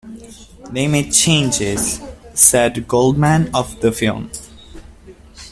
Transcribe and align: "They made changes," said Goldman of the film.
"They 0.71 0.87
made 0.87 1.13
changes," 1.13 1.99
said 2.33 2.87
Goldman 2.87 3.51
of 3.53 3.81
the 3.81 3.91
film. 3.91 4.31